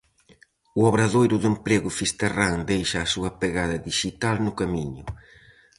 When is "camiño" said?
4.59-5.05